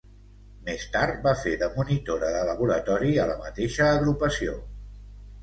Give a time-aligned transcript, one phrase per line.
[0.69, 4.59] Més tard va fer de monitora de laboratori a la mateixa Agrupació.